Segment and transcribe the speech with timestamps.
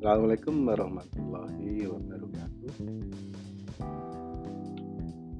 [0.00, 2.72] Assalamualaikum warahmatullahi wabarakatuh.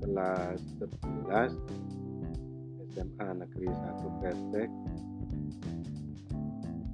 [0.04, 1.56] Kelas 11
[2.92, 4.70] SMA Negeri 1 Kresek.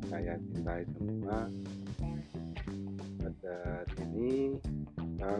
[0.07, 1.51] Saya cintai semua.
[3.19, 3.59] Pada
[3.99, 4.63] sini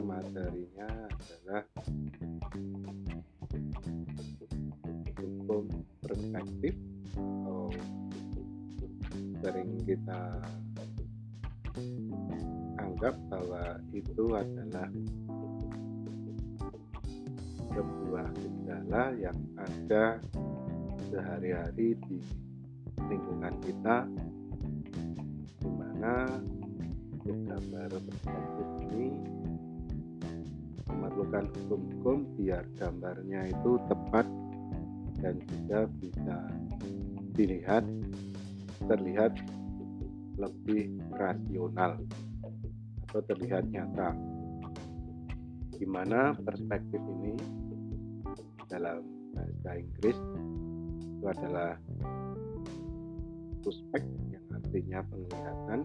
[0.03, 1.63] materinya adalah
[5.15, 5.71] hukum
[6.03, 6.75] perspektif
[7.15, 7.71] atau
[9.39, 10.43] sering kita
[12.81, 14.89] anggap bahwa itu adalah
[17.77, 20.17] sebuah gejala yang ada
[21.13, 22.19] sehari-hari di
[23.05, 24.09] lingkungan kita
[25.61, 26.41] di mana
[27.27, 29.09] gambar perspektif ini
[30.87, 34.27] memerlukan hukum-hukum biar gambarnya itu tepat
[35.21, 36.39] dan juga bisa
[37.37, 37.85] dilihat
[38.87, 39.35] terlihat
[40.37, 41.97] lebih rasional
[43.09, 44.13] atau terlihat nyata.
[45.77, 47.37] Di mana perspektif ini
[48.69, 50.17] dalam bahasa Inggris?
[51.17, 51.77] Itu adalah
[53.65, 55.81] suspek yang artinya penglihatan.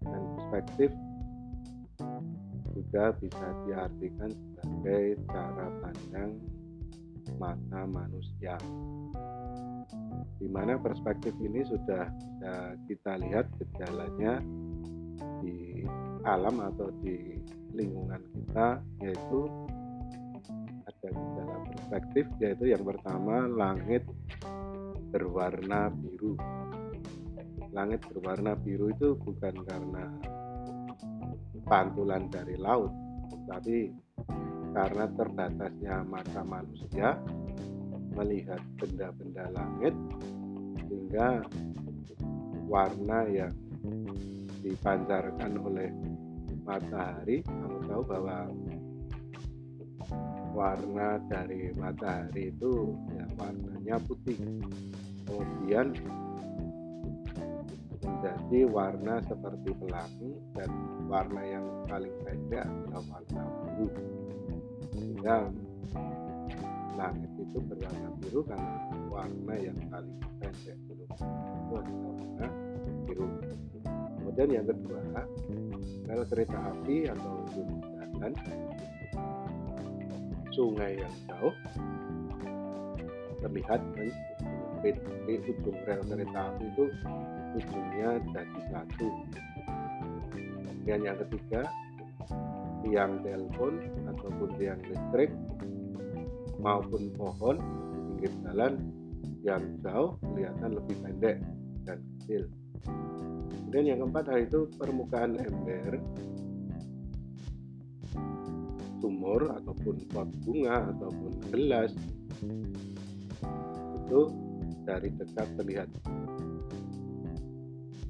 [0.00, 0.90] Dan perspektif
[2.74, 6.32] juga bisa diartikan sebagai cara pandang
[7.38, 8.56] mata manusia
[10.38, 12.52] di mana perspektif ini sudah bisa
[12.86, 14.38] kita lihat gejalanya
[15.42, 15.84] di
[16.24, 17.40] alam atau di
[17.74, 19.40] lingkungan kita yaitu
[20.86, 24.04] ada gejala perspektif yaitu yang pertama langit
[25.10, 26.38] berwarna biru.
[27.70, 30.04] Langit berwarna biru itu bukan karena
[31.70, 32.90] pantulan dari laut
[33.46, 33.90] tapi
[34.70, 37.18] karena terbatasnya mata manusia
[38.14, 39.94] melihat benda-benda langit
[40.86, 41.44] sehingga
[42.66, 43.54] warna yang
[44.60, 45.90] dipancarkan oleh
[46.62, 48.38] matahari kamu tahu bahwa
[50.50, 54.38] warna dari matahari itu ya warnanya putih.
[55.24, 55.94] Kemudian
[58.00, 60.70] menjadi warna seperti pelangi dan
[61.06, 63.42] warna yang paling pendek adalah warna
[63.78, 64.04] biru.
[64.90, 65.36] Sehingga
[66.98, 68.74] langit itu berwarna biru karena
[69.10, 72.46] warna yang paling pendek belum itu adalah warna
[73.06, 73.26] biru.
[74.20, 75.00] Kemudian yang kedua
[76.10, 78.32] rel kereta api atau jalan
[80.50, 81.54] sungai yang jauh
[83.40, 84.10] terlihat dan
[84.82, 86.84] di ujung rel kereta api itu
[87.56, 89.08] ujungnya jadi satu
[90.80, 91.62] kemudian yang ketiga
[92.82, 93.72] tiang telepon
[94.10, 95.30] ataupun tiang listrik
[96.60, 98.72] maupun pohon di pinggir jalan
[99.40, 101.36] yang jauh kelihatan lebih pendek
[101.88, 102.42] dan kecil.
[103.50, 105.96] Kemudian yang keempat itu permukaan ember
[109.00, 111.96] sumur ataupun pot bunga ataupun gelas
[114.04, 114.20] itu
[114.84, 115.88] dari dekat terlihat.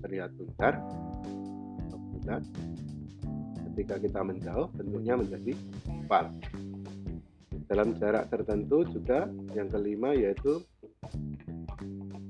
[0.00, 0.75] Terlihat bundar
[1.87, 2.43] atau bulat.
[3.71, 5.53] Ketika kita menjauh bentuknya menjadi
[5.87, 6.27] oval
[7.70, 10.58] dalam jarak tertentu juga yang kelima yaitu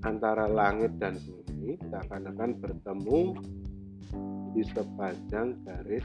[0.04, 3.20] antara langit dan bumi seakan-akan bertemu
[4.52, 6.04] di sepanjang garis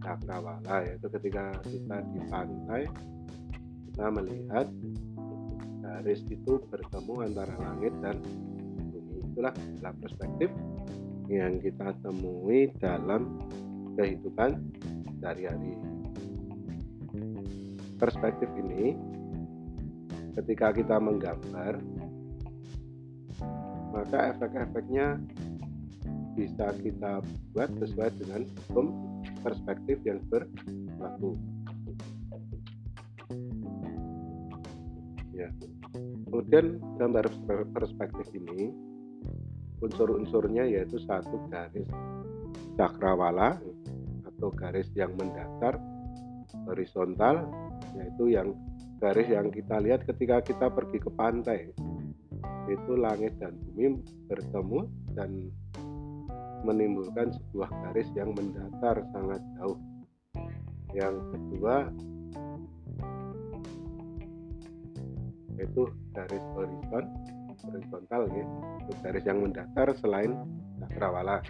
[0.00, 2.82] cakrawala yaitu ketika kita di pantai
[3.92, 4.66] kita melihat
[5.84, 8.16] garis itu bertemu antara langit dan
[8.88, 9.20] bumi.
[9.28, 10.48] Itulah dalam perspektif
[11.28, 13.36] yang kita temui dalam
[14.00, 14.56] kehidupan
[15.20, 15.76] sehari-hari
[18.02, 18.98] perspektif ini
[20.34, 21.78] ketika kita menggambar
[23.94, 25.22] maka efek-efeknya
[26.34, 27.22] bisa kita
[27.54, 28.86] buat sesuai dengan hukum
[29.44, 31.36] perspektif yang berlaku.
[35.36, 35.52] Ya.
[36.24, 37.28] Kemudian gambar
[37.76, 38.72] perspektif ini
[39.84, 41.84] unsur-unsurnya yaitu satu garis
[42.80, 43.60] cakrawala
[44.24, 45.76] atau garis yang mendatar
[46.64, 47.44] horizontal
[47.96, 48.54] yaitu yang
[49.02, 51.74] garis yang kita lihat ketika kita pergi ke pantai.
[52.70, 53.98] Itu langit dan bumi
[54.30, 54.86] bertemu
[55.18, 55.50] dan
[56.62, 59.78] menimbulkan sebuah garis yang mendatar sangat jauh.
[60.94, 61.90] Yang kedua
[65.58, 65.82] yaitu
[66.14, 67.04] garis horizon
[67.62, 68.44] horizontal ya.
[68.82, 70.34] Itu garis yang mendatar selain
[70.82, 71.42] cakrawala.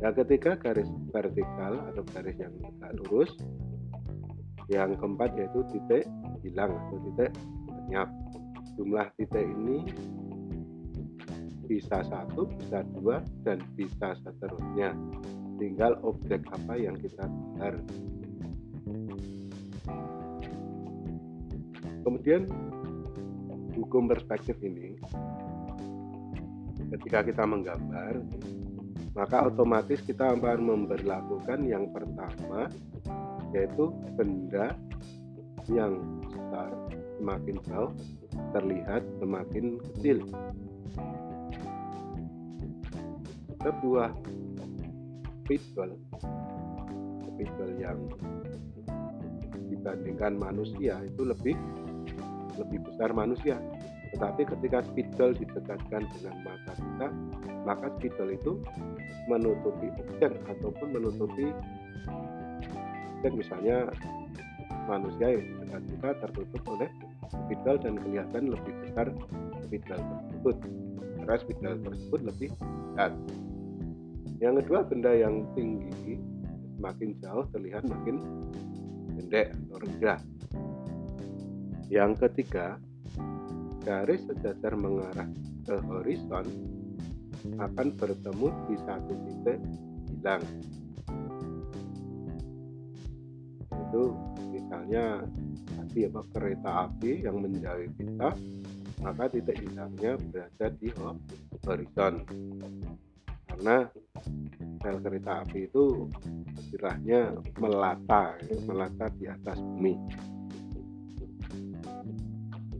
[0.00, 3.30] Yang ketiga garis vertikal atau garis yang tegak lurus
[4.70, 6.06] yang keempat yaitu titik
[6.46, 7.30] hilang atau titik
[7.68, 8.08] lenyap
[8.78, 9.84] jumlah titik ini
[11.70, 14.90] bisa satu, bisa dua, dan bisa seterusnya.
[15.54, 17.78] Tinggal objek apa yang kita dengar.
[22.02, 22.50] Kemudian
[23.78, 24.98] hukum perspektif ini
[26.90, 28.18] ketika kita menggambar
[29.14, 32.66] maka otomatis kita akan memperlakukan yang pertama
[33.50, 34.74] yaitu benda
[35.68, 36.00] yang
[36.30, 36.70] besar
[37.18, 37.92] semakin jauh
[38.56, 40.18] terlihat semakin kecil.
[43.60, 44.10] Sebuah
[45.44, 46.00] spidol
[47.28, 47.98] spidol yang
[49.68, 51.56] dibandingkan manusia itu lebih
[52.56, 53.56] lebih besar manusia.
[54.10, 57.08] Tetapi ketika spidol didekatkan dengan mata kita
[57.62, 58.52] maka spidol itu
[59.28, 61.52] menutupi objek ataupun menutupi
[63.20, 63.92] objek misalnya
[64.88, 66.88] manusia yang kita tertutup oleh
[67.28, 69.06] spidol dan kelihatan lebih besar
[69.68, 70.56] spidol tersebut.
[71.20, 72.48] Karena spidol tersebut lebih
[72.96, 73.12] berat
[74.40, 76.16] yang kedua benda yang tinggi
[76.80, 78.24] semakin jauh terlihat makin
[79.12, 80.20] pendek atau rendah.
[81.92, 82.80] Yang ketiga,
[83.84, 85.28] garis sejajar mengarah
[85.68, 86.48] ke horizon
[87.60, 89.60] akan bertemu di satu titik
[90.08, 90.44] hilang.
[93.90, 94.14] Itu
[94.54, 95.26] misalnya
[95.66, 98.30] tadi apa kereta api yang menjauhi kita,
[99.02, 100.88] maka titik hilangnya berada di
[101.66, 102.14] horizon.
[103.50, 103.90] Karena
[104.86, 106.06] rel kereta api itu
[106.54, 109.98] istilahnya melata, melata di atas bumi.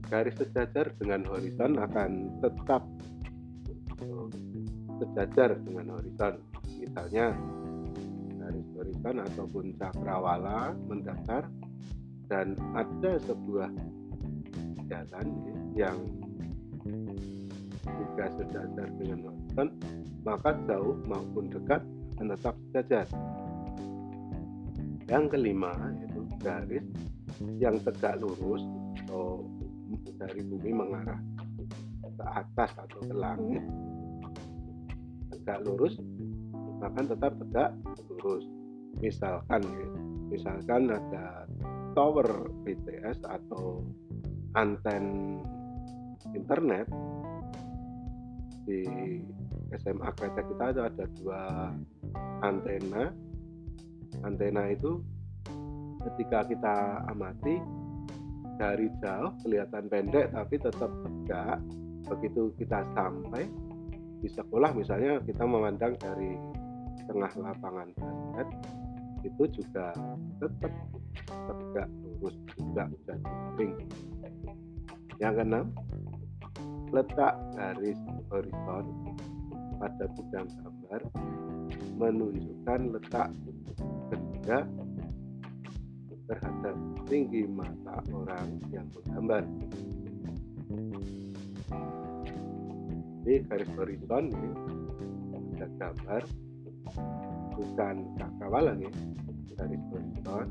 [0.07, 2.87] Garis sejajar dengan horizon akan tetap
[4.99, 6.39] sejajar dengan horizon.
[6.79, 7.35] Misalnya
[8.49, 11.45] horizon ataupun cakrawala mendatar
[12.31, 13.69] dan ada sebuah
[14.87, 15.27] jalan
[15.77, 15.97] yang
[17.85, 19.67] juga sejajar dengan horizon
[20.25, 21.81] maka jauh maupun dekat
[22.21, 23.05] akan tetap sejajar
[25.09, 26.85] yang kelima yaitu garis
[27.57, 28.61] yang tegak lurus
[29.01, 29.41] atau
[30.21, 31.17] dari bumi mengarah
[32.05, 33.65] ke atas atau ke langit
[35.33, 35.97] tegak lurus
[36.81, 37.71] akan tetap tegak
[38.09, 38.45] lurus.
[38.99, 39.61] Misalkan
[40.27, 41.45] misalkan ada
[41.93, 42.27] tower
[42.63, 43.85] BTS atau
[44.55, 45.37] anten
[46.35, 46.87] internet
[48.67, 48.83] di
[49.79, 51.41] SMA kereta kita ada, ada dua
[52.43, 53.11] antena.
[54.27, 54.99] Antena itu
[56.03, 57.55] ketika kita amati
[58.59, 61.57] dari jauh kelihatan pendek tapi tetap tegak.
[62.11, 63.47] Begitu kita sampai
[64.21, 66.37] di sekolah misalnya kita memandang dari
[67.11, 68.47] tengah lapangan basket
[69.27, 69.91] itu juga
[70.39, 70.73] tetap
[71.27, 73.91] tegak lurus juga jadi miring
[75.19, 75.65] yang keenam
[76.95, 77.99] letak garis
[78.31, 78.85] horizon
[79.77, 81.01] pada bidang gambar
[81.99, 83.29] menunjukkan letak
[84.09, 84.65] benda
[86.31, 86.75] terhadap
[87.11, 89.43] tinggi mata orang yang menggambar.
[93.21, 94.49] Ini garis horizon ini
[95.61, 96.23] ada gambar
[97.55, 98.91] bukan cakrawala ya
[99.57, 100.47] garis horizon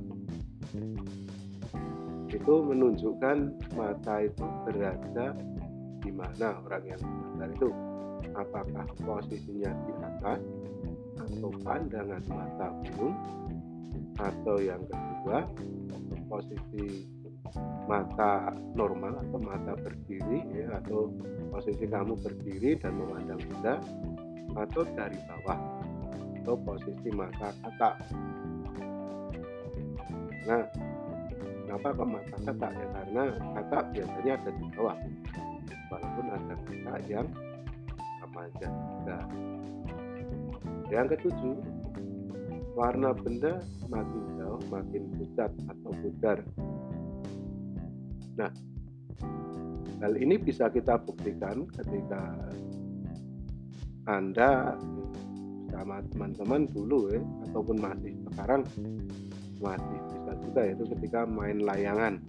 [2.30, 3.36] itu menunjukkan
[3.74, 5.34] mata itu berada
[6.00, 7.70] di mana orang yang menggambar itu.
[8.38, 10.40] Apakah posisinya di atas
[11.18, 13.16] atau pandangan mata burung
[14.16, 15.44] atau yang kedua
[16.30, 17.10] posisi
[17.90, 21.10] mata normal atau mata berdiri ya atau
[21.50, 23.74] posisi kamu berdiri dan memandang benda
[24.54, 25.58] atau dari bawah
[26.40, 27.90] atau posisi mata kata
[30.48, 30.64] nah
[31.70, 32.86] kenapa kok mata kata ya?
[32.90, 33.22] Karena
[33.54, 34.98] kata biasanya ada di bawah.
[35.86, 37.26] Walaupun ada kata yang
[38.18, 39.18] sama aja juga.
[40.90, 41.56] Yang ketujuh
[42.74, 46.38] warna benda makin jauh makin pucat atau pudar.
[48.34, 48.50] Nah,
[50.02, 52.34] hal ini bisa kita buktikan ketika
[54.10, 54.74] Anda
[55.80, 58.60] sama teman-teman dulu ya, ataupun masih sekarang
[59.64, 62.20] masih bisa juga itu ketika main layangan.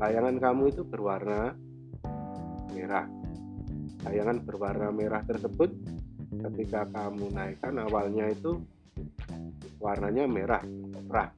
[0.00, 1.52] Layangan kamu itu berwarna
[2.72, 3.04] merah.
[4.08, 5.68] Layangan berwarna merah tersebut
[6.40, 8.64] ketika kamu naikkan awalnya itu
[9.76, 11.28] warnanya merah merah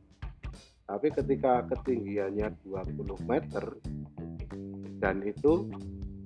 [0.86, 3.64] tapi ketika ketinggiannya 20 meter
[5.00, 5.70] dan itu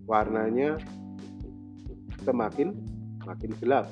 [0.09, 0.81] warnanya
[2.25, 2.75] semakin
[3.23, 3.87] makin gelap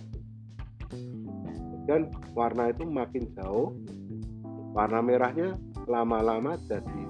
[1.85, 3.77] dan warna itu makin jauh.
[4.75, 5.55] Warna merahnya
[5.87, 7.03] lama-lama jadi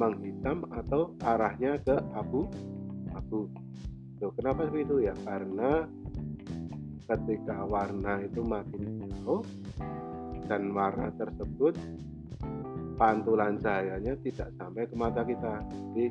[0.00, 2.48] menghitam atau arahnya ke abu.
[3.12, 3.50] Abu.
[4.22, 5.14] Loh, kenapa seperti itu ya?
[5.26, 5.84] Karena
[7.04, 9.44] ketika warna itu makin jauh
[10.46, 11.76] dan warna tersebut
[12.96, 15.60] pantulan cahayanya tidak sampai ke mata kita.
[15.92, 16.08] Jadi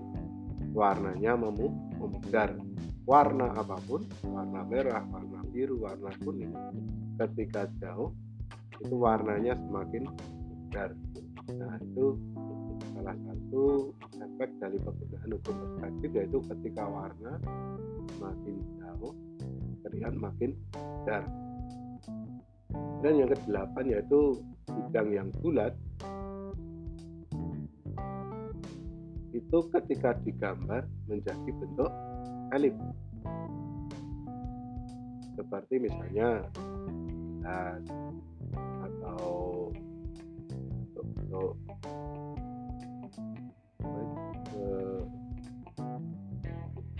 [0.75, 2.53] warnanya memudar.
[3.01, 6.53] Warna apa pun warna merah warna biru warna kuning
[7.27, 8.15] ketika jauh
[8.81, 10.89] itu warnanya semakin mudar
[11.51, 12.17] nah itu
[12.97, 17.33] salah satu efek dari penggunaan hukum perspektif yaitu ketika warna
[18.17, 19.13] makin jauh
[19.85, 20.53] terlihat makin
[21.03, 21.25] dar.
[23.01, 25.73] Dan yang kedelapan yaitu bidang yang bulat.
[29.33, 31.91] Itu ketika digambar menjadi bentuk
[32.55, 32.75] elip
[35.35, 36.45] seperti misalnya
[37.41, 37.81] gelas
[38.85, 39.29] atau
[40.93, 41.53] bentuk-bentuk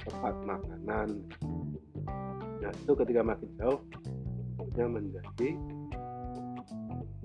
[0.02, 1.10] tempat makanan.
[2.58, 3.82] Nah itu ketika makin jauh
[4.58, 5.50] bentuknya menjadi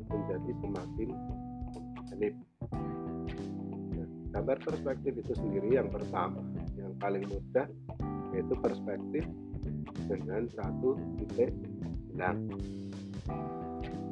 [0.07, 1.09] menjadi semakin
[2.13, 2.35] elip
[3.97, 6.45] nah, gambar perspektif itu sendiri yang pertama.
[6.77, 7.67] Yang paling mudah
[8.37, 9.25] yaitu perspektif
[10.05, 11.57] dengan satu titik
[12.13, 12.45] hilang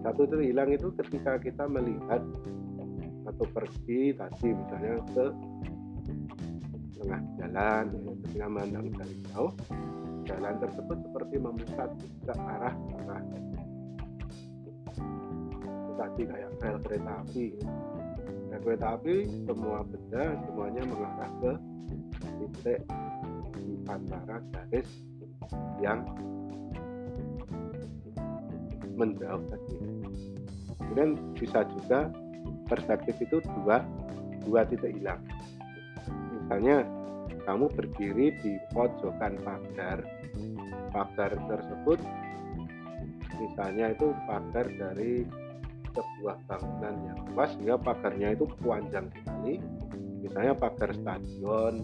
[0.04, 2.20] satu titik hilang itu ketika kita melihat
[3.24, 5.26] atau pergi tadi misalnya ke
[7.00, 9.52] tengah jalan ya, ketika memandang dari jauh
[10.24, 11.90] jalan tersebut seperti memusat
[12.24, 13.22] ke arah arah
[15.94, 17.46] tadi kayak rel kereta api.
[18.50, 19.16] Rel kereta api
[19.46, 21.52] semua benda semuanya mengarah ke
[22.38, 22.80] titik
[23.54, 24.88] di antara garis
[25.78, 26.02] yang
[28.94, 29.76] menjauh tadi.
[30.78, 32.10] Kemudian bisa juga
[32.70, 33.82] perspektif itu dua
[34.44, 35.20] dua titik hilang.
[36.38, 36.84] Misalnya
[37.44, 40.00] kamu berdiri di pojokan pagar.
[40.94, 41.98] Pagar tersebut
[43.34, 45.26] misalnya itu pagar dari
[45.94, 49.58] sebuah bangunan yang luas sehingga pagarnya itu panjang sekali.
[50.22, 51.82] Misalnya pagar stadion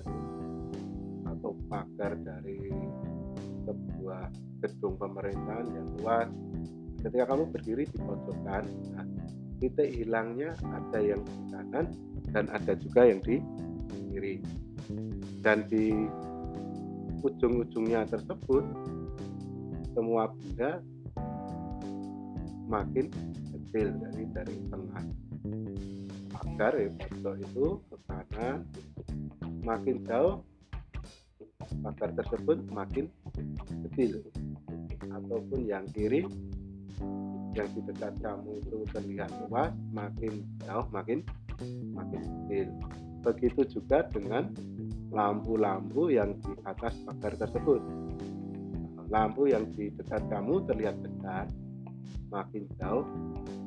[1.27, 2.71] atau pagar dari
[3.67, 4.25] sebuah
[4.63, 6.31] gedung pemerintahan yang luas
[7.01, 9.07] ketika kamu berdiri di pojokan nah,
[9.61, 11.87] titik hilangnya ada yang di kanan
[12.33, 13.41] dan ada juga yang di
[14.11, 14.41] kiri.
[15.41, 15.93] Dan di
[17.21, 18.65] ujung-ujungnya tersebut
[19.93, 20.81] semua benda
[22.69, 23.13] makin
[23.53, 25.05] kecil dari dari tengah.
[26.41, 28.65] Agar ya pojok itu ke kanan
[29.61, 30.41] makin jauh
[31.85, 33.13] pagar tersebut makin
[33.89, 34.25] kecil.
[35.11, 36.25] Ataupun yang kiri
[37.55, 41.27] yang di dekat kamu itu terlihat luas makin jauh makin
[41.93, 42.67] makin kecil.
[43.21, 44.49] Begitu juga dengan
[45.13, 47.83] lampu-lampu yang di atas pagar tersebut.
[49.11, 51.51] Lampu yang di dekat kamu terlihat besar
[52.31, 53.05] makin jauh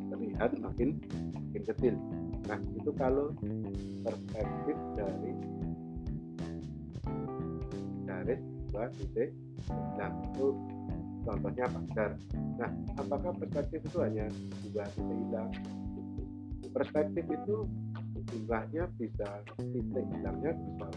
[0.08, 0.98] terlihat makin
[1.36, 1.96] makin kecil.
[2.48, 3.36] Nah itu kalau
[4.08, 5.32] perspektif dari
[8.08, 9.30] garis dua titik
[9.96, 10.48] nah itu
[11.24, 12.12] contohnya pagar
[12.60, 14.26] nah apakah perspektif itu hanya
[14.70, 15.50] dua titik hilang?
[16.74, 17.56] Perspektif itu
[18.34, 19.28] jumlahnya bisa
[19.58, 20.88] titik hilangnya bisa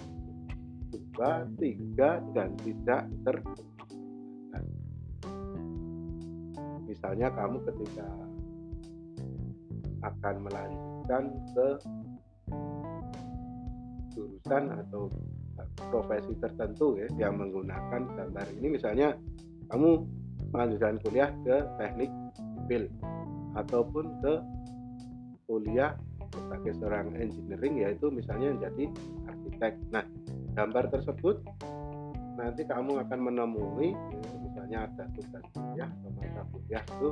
[0.93, 3.37] dua tiga dan tidak ter
[6.87, 8.09] misalnya kamu ketika
[10.07, 11.69] akan melanjutkan ke
[14.17, 15.13] jurusan atau
[15.93, 18.81] profesi tertentu ya yang menggunakan gambar ini.
[18.81, 19.13] Misalnya
[19.71, 19.91] kamu
[20.55, 22.85] melanjutkan kuliah ke teknik sipil
[23.57, 24.35] ataupun ke
[25.47, 25.95] kuliah
[26.35, 28.85] sebagai seorang engineering yaitu misalnya menjadi
[29.31, 29.73] arsitek.
[29.95, 30.05] Nah,
[30.59, 31.37] gambar tersebut
[32.37, 37.09] nanti kamu akan menemui ya, misalnya ada tugas kuliah atau mata kuliah itu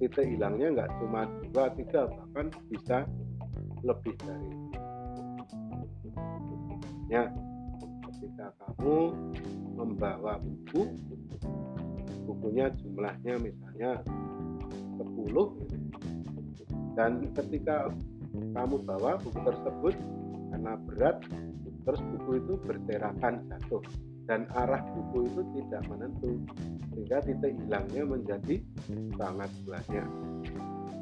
[0.00, 3.04] titik hilangnya nggak cuma dua tiga bahkan bisa
[3.84, 4.50] lebih dari
[7.12, 7.28] ya
[8.08, 9.12] ketika kamu
[9.76, 10.88] membawa buku
[12.40, 14.00] bukunya jumlahnya misalnya
[14.96, 17.92] 10 dan ketika
[18.56, 19.94] kamu bawa buku tersebut
[20.50, 21.20] karena berat
[21.84, 23.84] terus buku itu berserakan jatuh.
[24.28, 26.38] Dan arah buku itu tidak menentu
[26.94, 28.62] sehingga titik hilangnya menjadi
[29.18, 30.06] sangat banyak.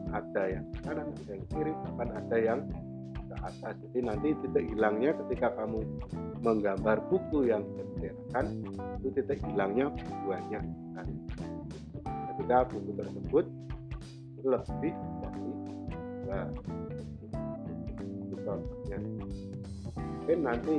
[0.08, 2.60] Ada yang kanan ada yang kiri bahkan ada yang
[3.42, 3.74] atas.
[3.88, 5.82] Jadi nanti titik hilangnya ketika kamu
[6.42, 8.46] menggambar buku yang berserakan
[9.02, 9.90] itu titik hilangnya
[10.26, 11.14] banyak sekali
[12.34, 13.44] ketika buku tersebut
[14.46, 15.50] lebih dari
[16.22, 16.40] dua
[18.46, 18.98] contohnya
[19.98, 20.76] mungkin nanti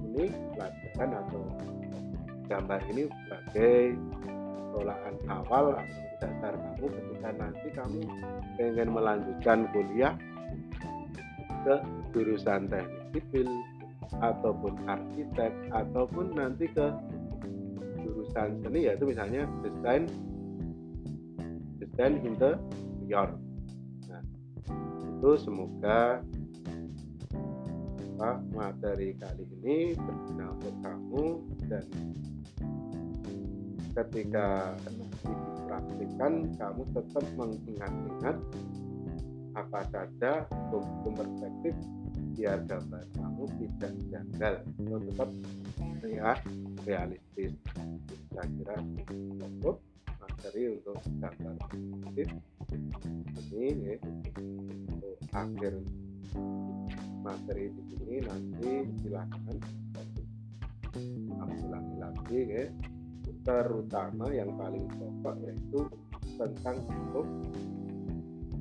[0.00, 0.24] ini
[0.56, 1.42] pelajaran atau
[2.48, 3.96] gambar ini sebagai
[4.56, 8.00] sekolahan awal atau dasar kamu ketika nanti kamu
[8.56, 10.14] pengen melanjutkan kuliah
[11.62, 11.74] ke
[12.12, 13.48] jurusan teknik sipil
[14.20, 16.86] ataupun arsitek ataupun nanti ke
[18.02, 20.04] jurusan seni yaitu misalnya desain
[21.80, 23.30] desain interior.
[24.10, 24.22] Nah
[25.18, 26.20] itu semoga
[28.22, 31.24] apa, materi kali ini berguna untuk kamu
[31.66, 31.86] dan
[33.98, 38.36] ketika dipraktikkan kamu tetap mengingat-ingat
[39.52, 41.74] apa saja hukum perspektif
[42.32, 44.54] biar gambar kamu tidak janggal.
[44.64, 45.30] Atau tetap
[46.02, 46.32] ya
[46.84, 47.52] realistis.
[48.32, 49.76] Saya kira cukup
[50.20, 52.26] materi untuk gambar perspektif
[53.52, 53.96] ini ya,
[54.88, 55.72] untuk akhir
[57.20, 58.70] materi di sini nanti
[59.04, 59.56] silakan.
[61.36, 62.64] Ulangi lagi ya.
[63.42, 65.80] Terutama yang paling pokok yaitu
[66.38, 67.26] tentang bentuk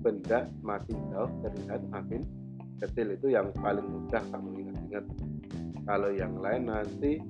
[0.02, 2.26] benda makin jauh terlihat makin
[2.82, 5.06] kecil itu yang paling mudah kamu ingat-ingat.
[5.86, 7.22] Kalau yang lain nanti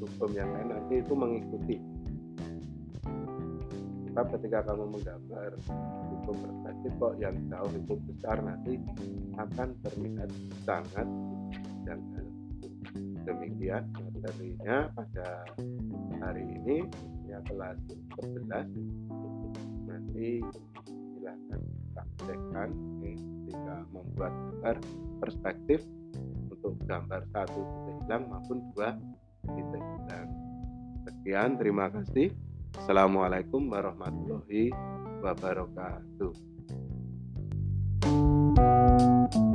[0.00, 1.76] hukum yang lain nanti itu mengikuti.
[4.10, 5.50] Sebab ketika kamu menggambar
[6.10, 8.80] hukum perspektif kok yang jauh itu besar nanti
[9.38, 10.30] akan terlihat
[10.66, 11.06] sangat
[11.86, 12.26] janggal
[13.28, 15.28] demikian materinya pada
[16.24, 16.88] hari ini.
[17.30, 17.78] Ya kelas
[18.18, 18.66] 11
[19.86, 20.42] nanti
[21.20, 21.60] silahkan
[21.92, 23.14] praktekkan okay.
[23.20, 24.76] ketika membuat gambar
[25.20, 25.84] perspektif
[26.48, 28.96] untuk gambar satu titik hilang maupun dua
[29.44, 30.28] titik hilang
[31.04, 32.32] sekian terima kasih
[32.72, 34.72] Assalamualaikum warahmatullahi
[35.20, 36.32] wabarakatuh
[38.00, 39.49] thank you